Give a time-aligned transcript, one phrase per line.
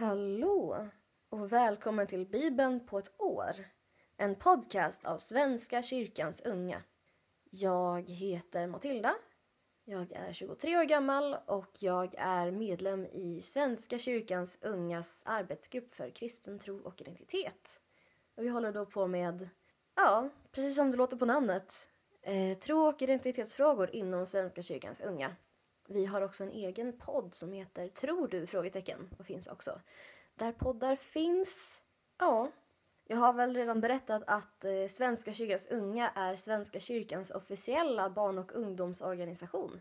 [0.00, 0.88] Hallå
[1.30, 3.52] och välkommen till Bibeln på ett år.
[4.16, 6.82] En podcast av Svenska kyrkans unga.
[7.50, 9.14] Jag heter Matilda.
[9.84, 16.10] Jag är 23 år gammal och jag är medlem i Svenska kyrkans ungas arbetsgrupp för
[16.10, 17.80] kristen tro och identitet.
[18.36, 19.48] Och vi håller då på med,
[19.96, 21.74] ja, precis som det låter på namnet,
[22.22, 25.36] eh, tro och identitetsfrågor inom Svenska kyrkans unga.
[25.92, 28.46] Vi har också en egen podd som heter Tror du?
[28.46, 29.80] frågetecken och finns också.
[30.34, 31.80] Där poddar finns.
[32.18, 32.50] Ja,
[33.06, 38.38] jag har väl redan berättat att eh, Svenska kyrkans unga är Svenska kyrkans officiella barn
[38.38, 39.80] och ungdomsorganisation.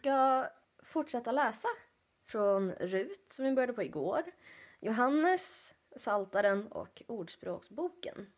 [0.00, 0.48] Ska
[0.82, 1.68] fortsätta läsa
[2.24, 4.22] från Rut som vi började på igår,
[4.80, 8.32] Johannes, Saltaren och Ordspråksboken.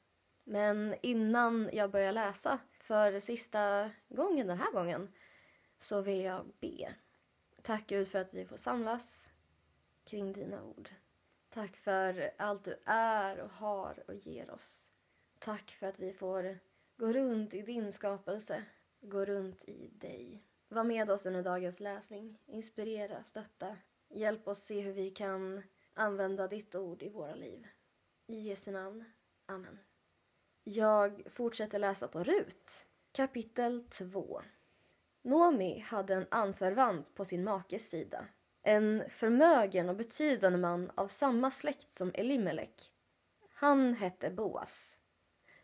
[0.44, 5.12] Men innan jag börjar läsa för sista gången den här gången
[5.78, 6.94] så vill jag be.
[7.62, 9.30] Tack Gud för att vi får samlas
[10.04, 10.88] kring dina ord.
[11.48, 14.92] Tack för allt du är och har och ger oss.
[15.38, 16.58] Tack för att vi får
[16.96, 18.64] gå runt i din skapelse,
[19.00, 20.42] gå runt i dig.
[20.72, 22.38] Var med oss under dagens läsning.
[22.46, 23.76] Inspirera, stötta.
[24.10, 25.62] Hjälp oss se hur vi kan
[25.94, 27.66] använda ditt ord i våra liv.
[28.26, 29.04] I Jesu namn.
[29.46, 29.78] Amen.
[30.64, 34.42] Jag fortsätter läsa på Rut, kapitel 2.
[35.22, 38.26] Nomi hade en anförvant på sin makes sida.
[38.62, 42.92] En förmögen och betydande man av samma släkt som Elimelek.
[43.54, 44.98] Han hette Boas.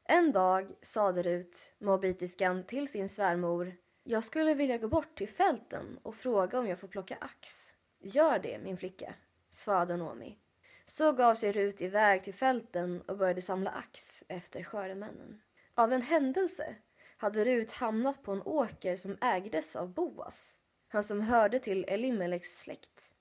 [0.04, 3.76] En dag sade Rut, moabitiskan, till sin svärmor
[4.10, 7.76] jag skulle vilja gå bort till fälten och fråga om jag får plocka ax.
[8.00, 9.14] Gör det, min flicka,
[9.50, 10.38] svarade Nomi.
[10.84, 15.41] Så gav sig Rut iväg till fälten och började samla ax efter skördemännen.
[15.74, 16.74] Av en händelse
[17.16, 22.58] hade Rut hamnat på en åker som ägdes av Boas, han som hörde till Elimeleks
[22.58, 23.14] släkt.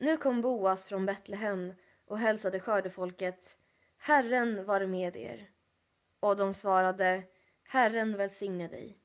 [0.00, 1.74] Nu kom Boas från Betlehem
[2.06, 3.58] och hälsade skördefolket
[3.98, 5.50] Herren var med er.
[6.20, 7.22] Och de svarade
[7.64, 9.01] Herren välsigne dig.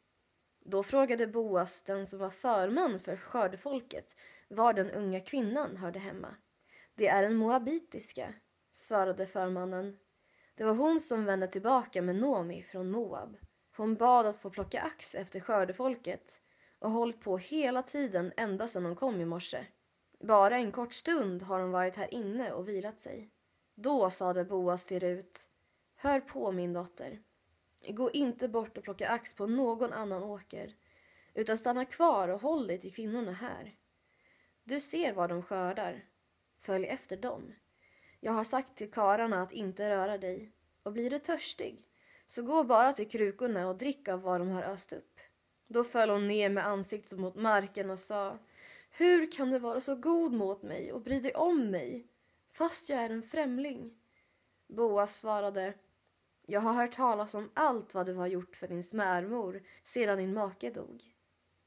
[0.69, 4.15] Då frågade Boas den som var förman för skördefolket
[4.49, 6.35] var den unga kvinnan hörde hemma.
[6.95, 8.33] Det är en moabitiska,
[8.71, 9.97] svarade förmannen.
[10.55, 13.37] Det var hon som vände tillbaka med Nomi från Moab.
[13.77, 16.41] Hon bad att få plocka ax efter skördefolket
[16.79, 19.65] och hållit på hela tiden ända sedan hon kom i morse.
[20.19, 23.29] Bara en kort stund har hon varit här inne och vilat sig.
[23.75, 25.49] Då sade Boas till Rut,
[25.95, 27.19] hör på min dotter.
[27.87, 30.75] Gå inte bort och plocka ax på någon annan åker
[31.33, 33.75] utan stanna kvar och håll dig till kvinnorna här.
[34.63, 36.05] Du ser vad de skördar.
[36.59, 37.53] Följ efter dem.
[38.19, 40.51] Jag har sagt till kararna att inte röra dig
[40.83, 41.87] och blir du törstig
[42.25, 45.19] så gå bara till krukorna och drick av vad de har öst upp.
[45.67, 48.37] Då föll hon ner med ansiktet mot marken och sa
[48.91, 52.07] Hur kan du vara så god mot mig och bry dig om mig
[52.51, 53.93] fast jag är en främling?
[54.67, 55.73] Boas svarade
[56.49, 60.33] jag har hört talas om allt vad du har gjort för din smärmor sedan din
[60.33, 61.03] make dog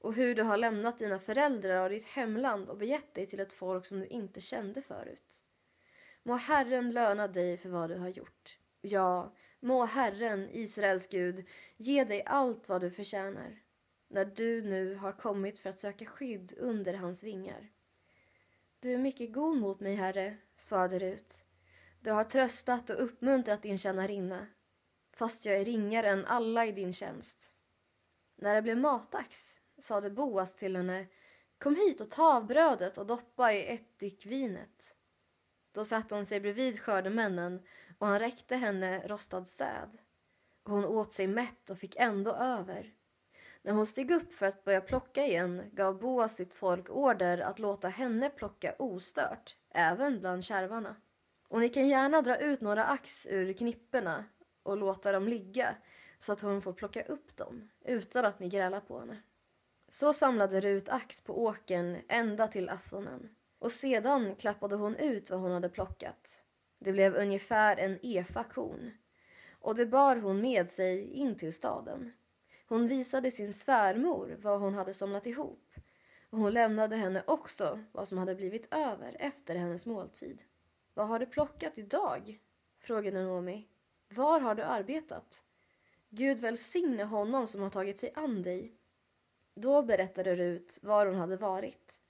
[0.00, 3.52] och hur du har lämnat dina föräldrar och ditt hemland och begett dig till ett
[3.52, 5.44] folk som du inte kände förut.
[6.22, 8.58] Må Herren löna dig för vad du har gjort.
[8.80, 13.58] Ja, må Herren, Israels Gud, ge dig allt vad du förtjänar
[14.10, 17.70] när du nu har kommit för att söka skydd under hans vingar.
[18.80, 21.44] Du är mycket god mot mig, Herre, svarade Rut.
[22.00, 24.46] Du har tröstat och uppmuntrat din tjänarinna
[25.16, 27.54] fast jag är ringare än alla i din tjänst.
[28.36, 31.06] När det blev matdags sade Boas till henne
[31.62, 34.96] Kom hit och ta av brödet och doppa i ättikvinet.
[35.74, 37.62] Då satte hon sig bredvid skördemännen
[37.98, 39.98] och han räckte henne rostad säd.
[40.64, 42.92] Och hon åt sig mätt och fick ändå över.
[43.62, 47.58] När hon steg upp för att börja plocka igen gav Boas sitt folk order att
[47.58, 50.96] låta henne plocka ostört, även bland kärvarna.
[51.48, 54.24] Och ni kan gärna dra ut några ax ur knipporna
[54.70, 55.74] och låta dem ligga
[56.18, 59.22] så att hon får plocka upp dem utan att ni grälar på henne.
[59.88, 63.28] Så samlade Rut ax på åkern ända till aftonen
[63.58, 66.42] och sedan klappade hon ut vad hon hade plockat.
[66.78, 68.90] Det blev ungefär en efa korn
[69.60, 72.12] och det bar hon med sig in till staden.
[72.66, 75.74] Hon visade sin svärmor vad hon hade somnat ihop
[76.30, 80.42] och hon lämnade henne också vad som hade blivit över efter hennes måltid.
[80.94, 82.40] Vad har du plockat idag?
[82.78, 83.66] frågade Noomi.
[84.14, 85.44] Var har du arbetat?
[86.08, 88.74] Gud välsigne honom som har tagit sig an dig.
[89.54, 92.00] Då berättade Rut var hon hade varit.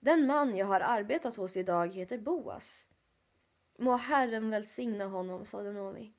[0.00, 2.88] Den man jag har arbetat hos idag heter Boas.
[3.78, 6.12] Må Herren välsigna honom, sade Nomi.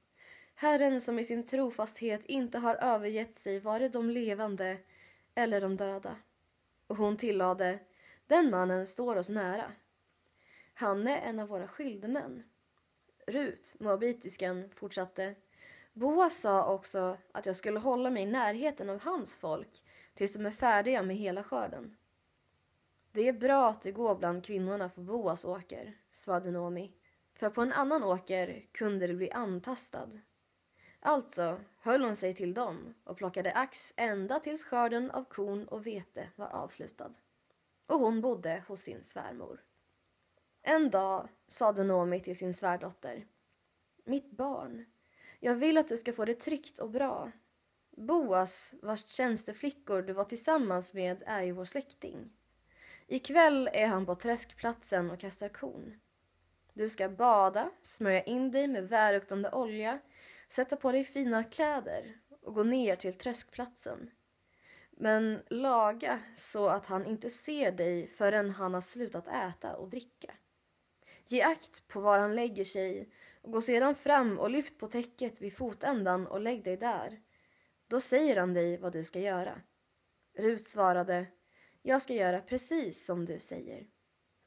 [0.56, 4.78] Herren som i sin trofasthet inte har övergett sig vare de levande
[5.36, 6.16] eller de döda.
[6.88, 7.80] Och hon tillade,
[8.28, 9.72] den mannen står oss nära.
[10.74, 12.44] Han är en av våra skyldemän.
[13.30, 15.36] Rut, moabitiskan, fortsatte.
[15.94, 19.84] Boas sa också att jag skulle hålla mig i närheten av hans folk
[20.14, 21.98] tills de är färdiga med hela skörden.
[23.12, 26.92] Det är bra att det går bland kvinnorna på Boas åker, svarade Nomi,
[27.34, 30.10] för på en annan åker kunde det bli antastad.
[31.00, 35.88] Alltså höll hon sig till dem och plockade ax ända tills skörden av korn och
[35.88, 37.12] vete var avslutad.
[37.88, 39.64] Och hon bodde hos sin svärmor.
[40.62, 43.26] En dag sade Noomi till sin svärdotter.
[44.06, 44.86] Mitt barn,
[45.40, 47.32] jag vill att du ska få det tryggt och bra.
[47.98, 52.30] Boas, vars tjänsteflickor du var tillsammans med, är ju vår släkting.
[53.08, 56.00] Ikväll är han på träskplatsen och kastar korn.
[56.74, 60.00] Du ska bada, smörja in dig med välluktande olja,
[60.48, 64.10] sätta på dig fina kläder och gå ner till tröskplatsen.
[64.92, 70.34] Men laga så att han inte ser dig förrän han har slutat äta och dricka.
[71.30, 73.10] Ge akt på var han lägger sig
[73.42, 77.20] och gå sedan fram och lyft på täcket vid fotändan och lägg dig där.
[77.88, 79.62] Då säger han dig vad du ska göra.
[80.38, 81.28] Rut svarade,
[81.82, 83.88] jag ska göra precis som du säger.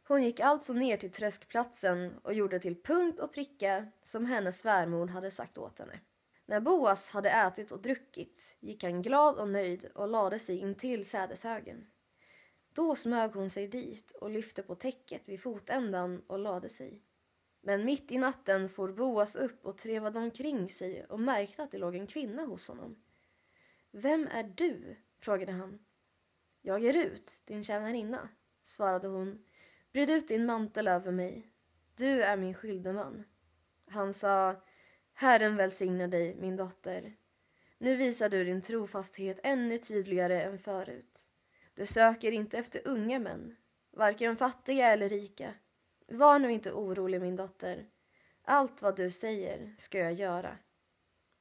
[0.08, 5.06] Hon gick alltså ner till tröskplatsen och gjorde till punkt och pricka som hennes svärmor
[5.06, 6.00] hade sagt åt henne.
[6.46, 11.04] När Boas hade ätit och druckit gick han glad och nöjd och lade sig intill
[11.04, 11.86] sädeshögen.
[12.80, 17.02] Då smög hon sig dit och lyfte på täcket vid fotändan och lade sig.
[17.62, 21.78] Men mitt i natten for Boas upp och trevade omkring sig och märkte att det
[21.78, 23.02] låg en kvinna hos honom.
[23.90, 24.96] Vem är du?
[25.18, 25.78] frågade han.
[26.62, 28.28] Jag är Rut, din tjänarinna,
[28.62, 29.44] svarade hon.
[29.92, 31.50] Bred ut din mantel över mig.
[31.94, 33.24] Du är min skyldeman.
[33.86, 34.62] Han sa,
[35.14, 37.16] Herren välsigne dig, min dotter.
[37.78, 41.30] Nu visar du din trofasthet ännu tydligare än förut.
[41.74, 43.56] Du söker inte efter unga män,
[43.96, 45.54] varken fattiga eller rika.
[46.08, 47.86] Var nu inte orolig, min dotter.
[48.42, 50.58] Allt vad du säger ska jag göra.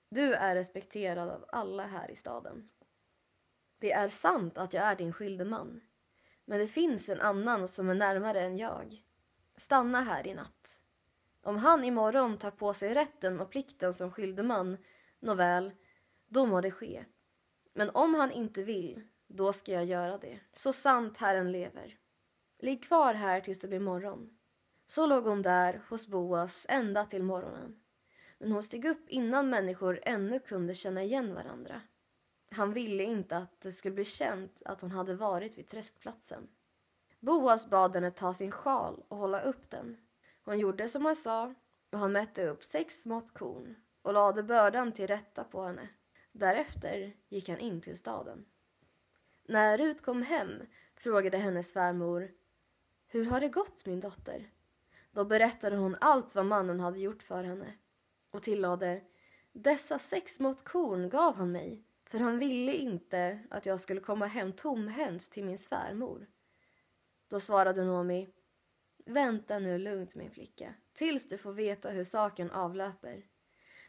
[0.09, 2.67] Du är respekterad av alla här i staden.
[3.79, 5.81] Det är sant att jag är din skilde man.
[6.45, 8.95] Men det finns en annan som är närmare än jag.
[9.57, 10.81] Stanna här i natt.
[11.43, 14.77] Om han imorgon tar på sig rätten och plikten som skildeman,
[15.19, 15.71] nåväl,
[16.27, 17.05] då må det ske.
[17.73, 20.39] Men om han inte vill, då ska jag göra det.
[20.53, 21.97] Så sant Herren lever.
[22.59, 24.29] Ligg kvar här tills det blir morgon.
[24.85, 27.75] Så låg hon där hos Boas ända till morgonen.
[28.39, 31.81] Men hon steg upp innan människor ännu kunde känna igen varandra.
[32.51, 36.47] Han ville inte att det skulle bli känt att hon hade varit vid tröskplatsen.
[37.19, 39.97] Boas bad henne ta sin sjal och hålla upp den.
[40.45, 41.53] Hon gjorde som han sa
[41.91, 45.89] och han mätte upp sex mått korn och lade bördan till rätta på henne.
[46.31, 48.45] Därefter gick han in till staden.
[49.49, 50.61] När Rut kom hem
[50.95, 52.31] frågade hennes svärmor
[53.07, 54.47] Hur har det gått min dotter?
[55.11, 57.73] Då berättade hon allt vad mannen hade gjort för henne
[58.31, 59.01] och tillade
[59.53, 64.25] Dessa sex mått korn gav han mig för han ville inte att jag skulle komma
[64.25, 66.27] hem tomhänt till min svärmor.
[67.27, 68.29] Då svarade Nomi
[69.05, 73.25] Vänta nu lugnt min flicka tills du får veta hur saken avlöper.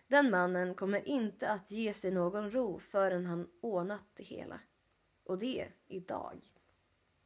[0.09, 4.61] Den mannen kommer inte att ge sig någon ro förrän han ordnat det hela.
[5.25, 6.39] Och det idag.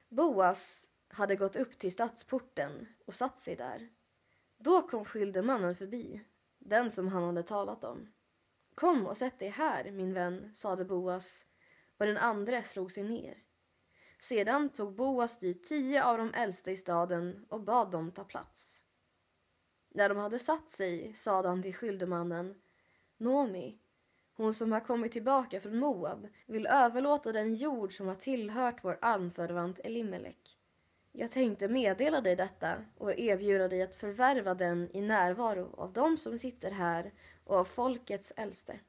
[0.08, 3.88] Boas hade gått upp till stadsporten och satt sig där.
[4.58, 6.24] Då kom skyldemannen förbi,
[6.58, 8.12] den som han hade talat om.
[8.74, 11.46] Kom och sätt dig här, min vän, sade Boas
[11.98, 13.38] och den andre slog sig ner.
[14.18, 18.82] Sedan tog Boas dit tio av de äldsta i staden och bad dem ta plats.
[19.88, 22.54] När de hade satt sig sade han till skyldemannen
[23.16, 23.78] Nomi,
[24.36, 28.98] hon som har kommit tillbaka från Moab vill överlåta den jord som har tillhört vår
[29.00, 30.58] anförvant Elimelek.
[31.12, 36.18] Jag tänkte meddela dig detta och erbjuda dig att förvärva den i närvaro av dem
[36.18, 37.12] som sitter här
[37.44, 38.80] och av folkets äldste.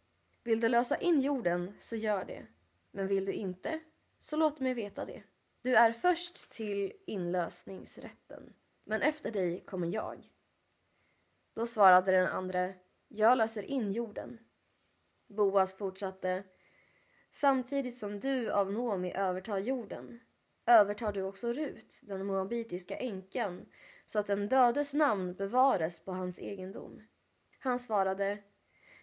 [0.43, 2.45] Vill du lösa in jorden så gör det,
[2.91, 3.79] men vill du inte
[4.19, 5.23] så låt mig veta det.
[5.61, 10.25] Du är först till inlösningsrätten, men efter dig kommer jag.
[11.55, 12.73] Då svarade den andra,
[13.07, 14.39] jag löser in jorden.
[15.27, 16.43] Boas fortsatte,
[17.31, 20.19] samtidigt som du av Nomi övertar jorden
[20.65, 23.65] övertar du också Rut, den moabitiska änkan,
[24.05, 27.01] så att den dödes namn bevaras på hans egendom.
[27.59, 28.37] Han svarade,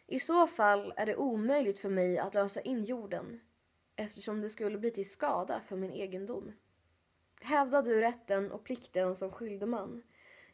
[0.07, 3.41] I så fall är det omöjligt för mig att lösa in jorden
[3.97, 6.53] eftersom det skulle bli till skada för min egendom.
[7.41, 10.03] Hävda du rätten och plikten som skyldeman.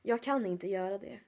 [0.03, 1.21] Jag kan inte göra det.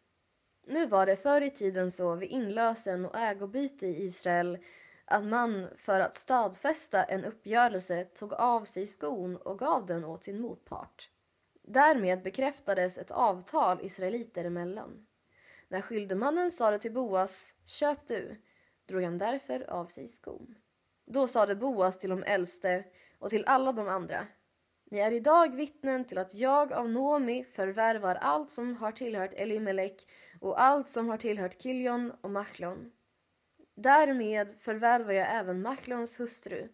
[0.66, 4.58] Nu var det förr i tiden så vid inlösen och ägobyte i Israel
[5.04, 10.24] att man för att stadfästa en uppgörelse tog av sig skon och gav den åt
[10.24, 11.10] sin motpart.
[11.62, 15.06] Därmed bekräftades ett avtal israeliter emellan.
[15.68, 18.42] När skyldemannen sade till Boas, köp du,
[18.88, 20.54] drog han därför av sig skon.
[21.06, 22.84] Då sade Boas till de äldste
[23.18, 24.26] och till alla de andra,
[24.92, 30.06] ni är idag vittnen till att jag av Nomi förvärvar allt som har tillhört Elimelek
[30.40, 32.90] och allt som har tillhört Kiljon och Machlon.
[33.76, 36.68] Därmed förvärvar jag även Machlons hustru,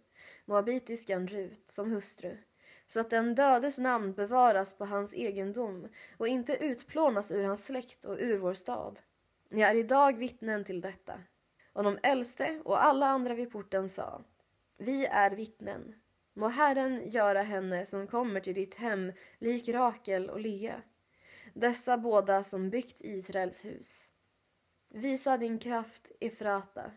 [0.45, 2.37] moabitiskan Rut, som hustru
[2.87, 8.05] så att den dödes namn bevaras på hans egendom och inte utplånas ur hans släkt
[8.05, 9.01] och ur vår stad.
[9.49, 11.15] Jag är idag vittnen till detta.
[11.73, 14.25] Och de äldste och alla andra vid porten sa,
[14.79, 15.95] vi är vittnen.
[16.37, 20.83] Må Herren göra henne som kommer till ditt hem lik Rakel och Lea,
[21.57, 24.13] dessa båda som byggt Israels hus.
[24.89, 26.91] Visa din kraft, Efrata.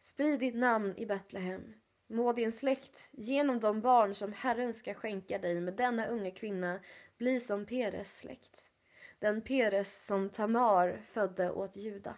[0.00, 1.74] Sprid ditt namn i Betlehem.
[2.08, 6.80] Må din släkt genom de barn som Herren ska skänka dig med denna unga kvinna
[7.18, 8.72] bli som Peres släkt,
[9.18, 12.16] den Peres som Tamar födde åt Juda.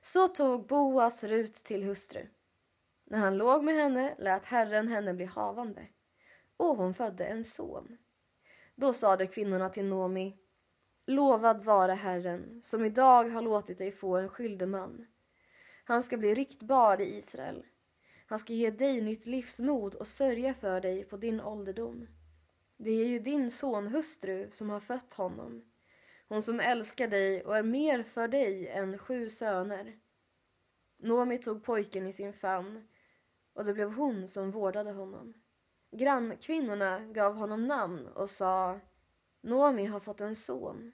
[0.00, 2.26] Så tog Boas Rut till hustru.
[3.04, 5.86] När han låg med henne lät Herren henne bli havande,
[6.56, 7.96] och hon födde en son.
[8.74, 10.36] Då sade kvinnorna till Nomi,
[11.06, 15.06] Lovad vare Herren, som idag har låtit dig få en skyldeman.
[15.84, 17.64] Han ska bli ryktbar i Israel
[18.26, 22.06] han ska ge dig nytt livsmod och sörja för dig på din ålderdom.
[22.76, 25.64] Det är ju din sonhustru som har fött honom.
[26.28, 29.96] Hon som älskar dig och är mer för dig än sju söner.
[30.98, 32.88] Nomi tog pojken i sin famn
[33.54, 35.34] och det blev hon som vårdade honom.
[35.96, 38.80] Grannkvinnorna gav honom namn och sa
[39.44, 40.92] Nomi har fått en son.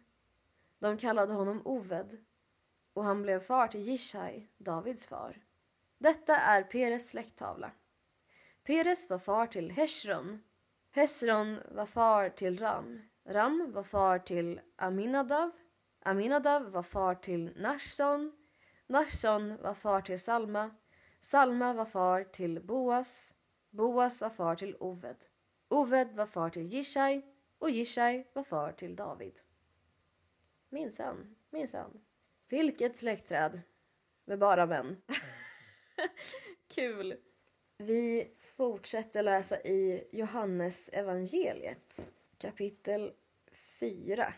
[0.78, 2.18] De kallade honom Oved
[2.94, 5.42] och han blev far till Jishai, Davids far.
[5.98, 7.70] Detta är Peres släkttavla.
[8.66, 10.42] Peres var far till Heshron.
[10.94, 13.00] Hesron var far till Ram.
[13.28, 15.50] Ram var far till Aminadav.
[16.04, 18.32] Aminadav var far till Nashon.
[18.86, 20.70] Nashon var far till Salma.
[21.20, 23.34] Salma var far till Boas.
[23.70, 25.24] Boas var far till Oved.
[25.68, 27.22] Oved var far till Jishai
[27.60, 29.40] och Jishai var far till David.
[30.68, 32.00] Minsann, minsann.
[32.48, 33.60] Vilket släktträd
[34.24, 35.02] med bara män.
[36.68, 37.16] Kul!
[37.78, 43.12] Vi fortsätter läsa i Johannes evangeliet kapitel
[43.52, 44.34] 4.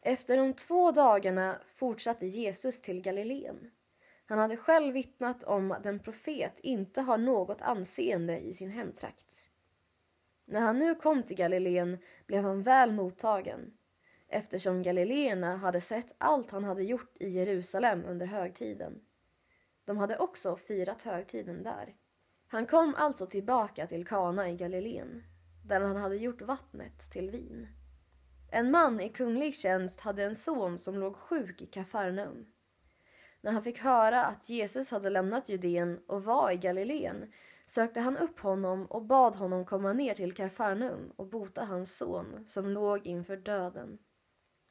[0.00, 3.70] Efter de två dagarna fortsatte Jesus till Galileen.
[4.26, 9.48] Han hade själv vittnat om att en profet inte har något anseende i sin hemtrakt.
[10.50, 13.72] När han nu kom till Galileen blev han väl mottagen
[14.28, 19.00] eftersom galileerna hade sett allt han hade gjort i Jerusalem under högtiden.
[19.84, 21.94] De hade också firat högtiden där.
[22.48, 25.22] Han kom alltså tillbaka till Kana i Galileen,
[25.64, 27.68] där han hade gjort vattnet till vin.
[28.50, 32.46] En man i kunglig tjänst hade en son som låg sjuk i Kafarnaum.
[33.40, 37.32] När han fick höra att Jesus hade lämnat Judeen och var i Galileen
[37.68, 42.44] sökte han upp honom och bad honom komma ner till Kafarnaum och bota hans son
[42.46, 43.98] som låg inför döden.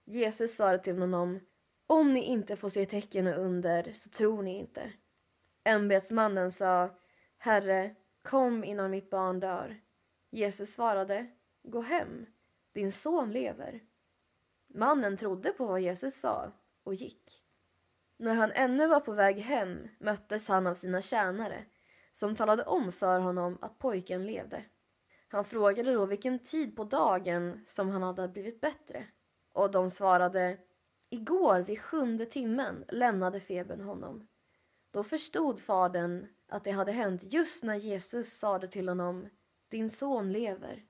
[0.06, 1.40] Jesus sa till honom,
[1.88, 4.92] om ni inte får se tecken och under så tror ni inte.
[5.64, 6.90] Ämbetsmannen sa,
[7.38, 9.82] Herre, kom innan mitt barn dör.
[10.32, 11.28] Jesus svarade,
[11.64, 12.26] gå hem,
[12.74, 13.80] din son lever.
[14.74, 16.52] Mannen trodde på vad Jesus sa
[16.84, 17.44] och gick.
[18.18, 21.66] När han ännu var på väg hem möttes han av sina tjänare
[22.18, 24.64] som talade om för honom att pojken levde.
[25.28, 29.06] Han frågade då vilken tid på dagen som han hade blivit bättre
[29.54, 30.58] och de svarade
[31.10, 34.28] Igår vid sjunde timmen lämnade febern honom.
[34.92, 39.30] Då förstod fadern att det hade hänt just när Jesus sade till honom
[39.70, 40.84] Din son lever.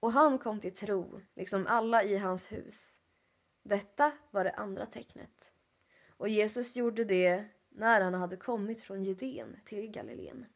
[0.00, 3.00] Och han kom till tro, liksom alla i hans hus.
[3.64, 5.54] Detta var det andra tecknet.
[6.16, 7.44] Och Jesus gjorde det
[7.78, 10.46] när han hade kommit från Judeen till Galileen.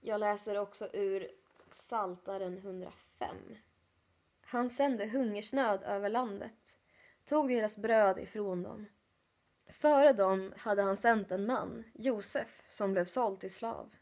[0.00, 1.28] Jag läser också ur
[1.68, 3.36] Saltaren 105.
[4.40, 6.78] Han sände hungersnöd över landet,
[7.24, 8.86] tog deras bröd ifrån dem
[9.68, 13.94] Före dem hade han sänt en man, Josef, som blev såld till slav.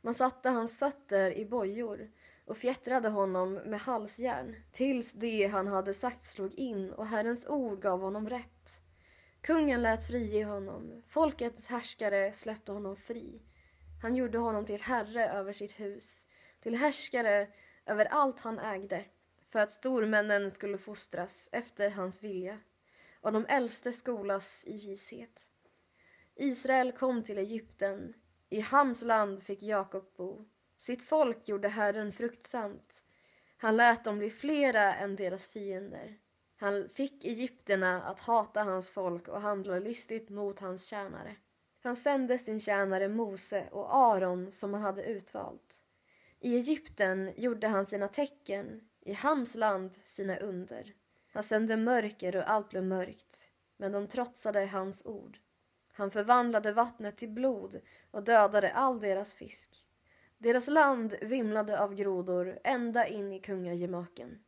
[0.00, 2.10] Man satte hans fötter i bojor
[2.44, 7.82] och fjättrade honom med halsjärn tills det han hade sagt slog in och Herrens ord
[7.82, 8.82] gav honom rätt.
[9.42, 13.42] Kungen lät frige honom, folkets härskare släppte honom fri.
[14.02, 16.26] Han gjorde honom till herre över sitt hus,
[16.60, 17.48] till härskare
[17.86, 19.04] över allt han ägde,
[19.48, 22.58] för att stormännen skulle fostras efter hans vilja
[23.20, 25.50] och de äldste skolas i vishet.
[26.36, 28.14] Israel kom till Egypten,
[28.50, 30.44] i Hams land fick Jakob bo.
[30.76, 33.04] Sitt folk gjorde Herren fruktsamt.
[33.56, 36.18] Han lät dem bli flera än deras fiender.
[36.62, 41.36] Han fick egyptierna att hata hans folk och handla listigt mot hans tjänare.
[41.82, 45.84] Han sände sin tjänare Mose och Aron som han hade utvalt.
[46.40, 50.94] I Egypten gjorde han sina tecken, i Hams land sina under.
[51.32, 55.38] Han sände mörker och allt blev mörkt, men de trotsade hans ord.
[55.92, 59.86] Han förvandlade vattnet till blod och dödade all deras fisk.
[60.38, 64.38] Deras land vimlade av grodor ända in i kungagemaken.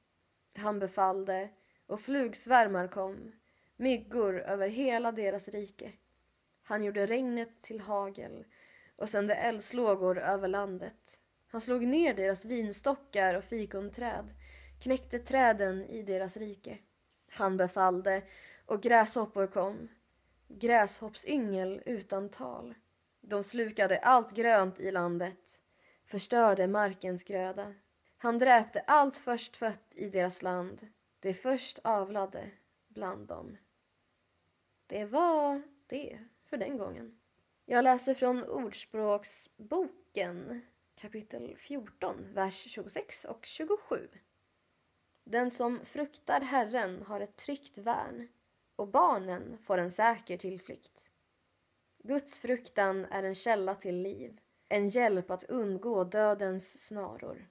[0.56, 1.50] Han befallde
[1.86, 3.32] och flugsvärmar kom,
[3.76, 5.92] myggor över hela deras rike.
[6.62, 8.44] Han gjorde regnet till hagel
[8.96, 11.20] och sände eldslågor över landet.
[11.46, 14.30] Han slog ner deras vinstockar och fikonträd,
[14.80, 16.78] knäckte träden i deras rike.
[17.30, 18.22] Han befallde
[18.66, 19.88] och gräshoppor kom,
[20.48, 22.74] gräshoppsyngel utan tal.
[23.20, 25.60] De slukade allt grönt i landet,
[26.06, 27.74] förstörde markens gröda.
[28.18, 30.86] Han dräpte allt förstfött i deras land,
[31.24, 32.50] det först avlade
[32.88, 33.56] bland dem.
[34.86, 37.18] Det var det för den gången.
[37.66, 40.62] Jag läser från Ordspråksboken
[40.94, 44.08] kapitel 14, vers 26 och 27.
[45.24, 48.28] Den som fruktar Herren har ett tryggt värn
[48.76, 51.10] och barnen får en säker tillflykt.
[51.98, 57.48] Guds fruktan är en källa till liv, en hjälp att undgå dödens snaror.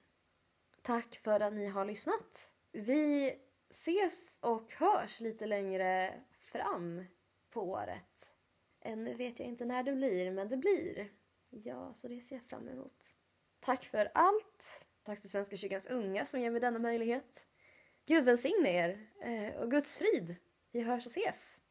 [0.82, 2.52] Tack för att ni har lyssnat.
[2.72, 3.34] Vi
[3.74, 7.04] ses och hörs lite längre fram
[7.50, 8.34] på året.
[8.80, 11.08] Ännu vet jag inte när det blir, men det blir.
[11.50, 13.16] Ja, så det ser jag fram emot.
[13.60, 14.88] Tack för allt.
[15.02, 17.46] Tack till Svenska kyrkans unga som ger mig denna möjlighet.
[18.06, 20.36] Gud välsigne er eh, och Guds frid.
[20.72, 21.62] Vi hörs och ses.